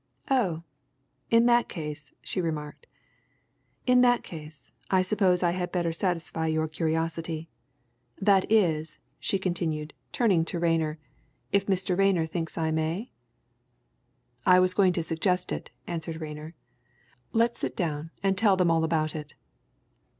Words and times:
"Oh! 0.31 0.63
in 1.29 1.45
that 1.45 1.69
case," 1.69 2.11
she 2.23 2.41
remarked, 2.41 2.87
"in 3.85 4.01
that 4.01 4.23
case, 4.23 4.71
I 4.89 5.03
suppose 5.03 5.43
I 5.43 5.51
had 5.51 5.71
better 5.71 5.93
satisfy 5.93 6.47
your 6.47 6.67
curiosity. 6.67 7.49
That 8.19 8.51
is," 8.51 8.97
she 9.19 9.37
continued, 9.37 9.93
turning 10.11 10.43
to 10.45 10.57
Rayner, 10.57 10.97
"if 11.51 11.67
Mr. 11.67 11.95
Rayner 11.95 12.25
thinks 12.25 12.57
I 12.57 12.71
may?" 12.71 13.11
"I 14.43 14.59
was 14.59 14.73
going 14.73 14.93
to 14.93 15.03
suggest 15.03 15.51
it," 15.51 15.69
answered 15.85 16.19
Rayner. 16.19 16.55
"Let's 17.31 17.59
sit 17.59 17.77
down 17.77 18.09
and 18.23 18.35
tell 18.35 18.57
them 18.57 18.71
all 18.71 18.83
about 18.83 19.15
it." 19.15 19.35